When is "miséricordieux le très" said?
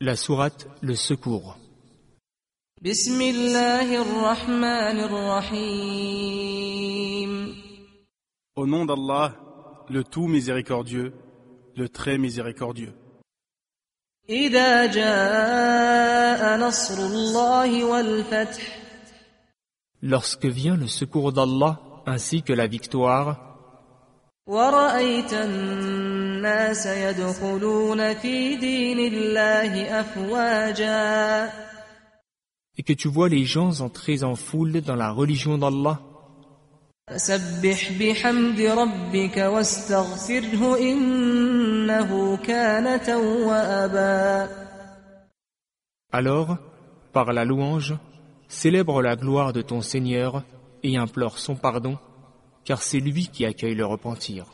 10.28-12.16